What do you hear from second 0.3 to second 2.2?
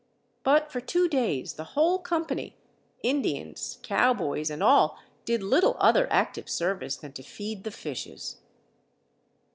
But for two days the whole